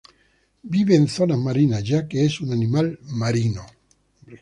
[0.75, 3.67] Vive en zonas marinas ya que es un animal marino.